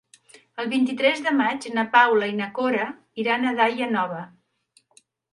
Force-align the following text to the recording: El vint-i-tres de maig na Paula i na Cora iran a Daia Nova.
El 0.61 0.69
vint-i-tres 0.69 1.19
de 1.25 1.33
maig 1.41 1.67
na 1.79 1.83
Paula 1.95 2.29
i 2.31 2.33
na 2.39 2.47
Cora 2.59 2.87
iran 3.25 3.45
a 3.45 3.53
Daia 3.59 3.91
Nova. 3.91 4.23